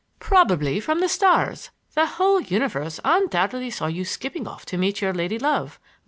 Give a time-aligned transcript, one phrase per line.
[0.17, 5.37] "Probably from the stars,—the whole universe undoubtedly saw you skipping off to meet your lady
[5.37, 5.79] love.